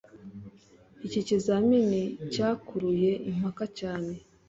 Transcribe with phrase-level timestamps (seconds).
[1.05, 2.01] Iki kizamini
[2.33, 4.11] cyakuruye impaka cyane,